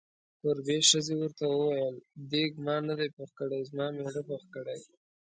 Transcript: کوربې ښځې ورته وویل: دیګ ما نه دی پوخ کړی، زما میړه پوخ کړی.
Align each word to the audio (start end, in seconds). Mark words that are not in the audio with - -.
کوربې 0.39 0.77
ښځې 0.89 1.13
ورته 1.17 1.45
وویل: 1.49 1.95
دیګ 2.31 2.51
ما 2.65 2.75
نه 2.87 2.93
دی 2.99 3.07
پوخ 3.15 3.29
کړی، 3.39 3.59
زما 3.69 3.85
میړه 3.97 4.21
پوخ 4.29 4.43
کړی. 4.55 4.79